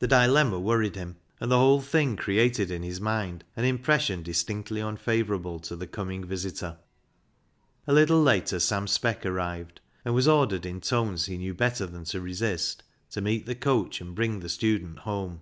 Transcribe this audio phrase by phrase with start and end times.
[0.00, 4.82] The dilemma worried him, and the whole thing created in his mind an impression distinctly
[4.82, 6.76] unfavourable to the coming visitor.
[7.86, 12.04] A little later, Sam Speck arrived, and was ordered, in tones he knew better than
[12.04, 12.82] to resist,
[13.12, 15.40] to meet the coach and bring the student home.